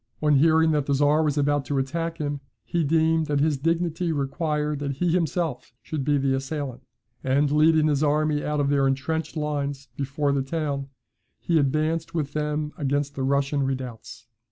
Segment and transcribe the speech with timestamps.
[0.19, 4.11] On hearing that the Czar was about to attack him, he deemed that his dignity
[4.11, 6.81] required that he himself should be the assailant;
[7.23, 10.87] and leading his army out of their entrenched lines before the town,
[11.39, 14.25] he advanced with them against the Russian redoubts.